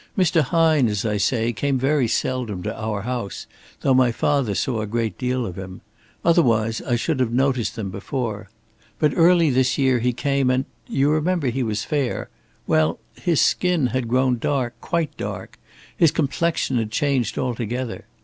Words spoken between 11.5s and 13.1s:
he was fair well,